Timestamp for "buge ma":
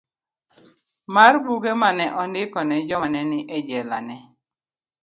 1.43-1.89